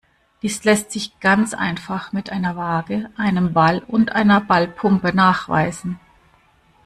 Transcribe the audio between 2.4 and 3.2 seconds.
Waage,